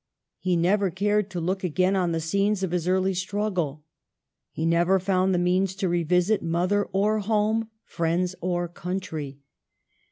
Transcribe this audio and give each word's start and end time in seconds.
He 0.39 0.55
never 0.55 0.89
cared 0.89 1.29
to 1.29 1.39
look 1.39 1.63
again 1.63 1.95
on 1.95 2.11
the 2.11 2.19
scenes 2.19 2.63
of 2.63 2.71
his 2.71 2.87
early 2.87 3.13
struggle. 3.13 3.83
He 4.49 4.65
never 4.65 4.97
found 4.97 5.31
the 5.31 5.37
means 5.37 5.75
to 5.75 5.87
revisit 5.87 6.41
mother 6.41 6.85
or 6.85 7.19
home, 7.19 7.69
friends 7.85 8.33
or 8.41 8.67
country. 8.67 9.37